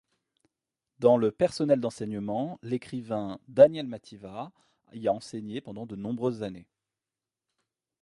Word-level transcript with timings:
Dans 0.97 1.15
le 1.15 1.29
personnel 1.29 1.79
d'enseignement, 1.79 2.57
l'écrivain 2.63 3.39
Daniel 3.47 3.85
Mativat 3.85 4.51
y 4.93 5.07
a 5.07 5.13
enseigné 5.13 5.61
pendant 5.61 5.85
de 5.85 5.95
nombreuses 5.95 6.41
années. 6.41 6.67